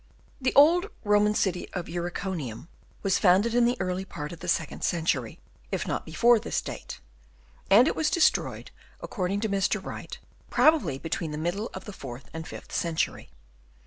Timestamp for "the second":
4.39-4.83